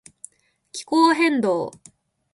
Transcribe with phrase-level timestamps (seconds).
[0.71, 1.71] 気候変動